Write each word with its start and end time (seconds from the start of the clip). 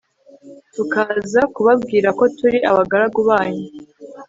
tukaza 0.73 1.41
kubabwira 1.53 2.09
ko 2.17 2.23
turi 2.37 2.59
abagaragu 2.69 3.19
banyu 3.29 3.65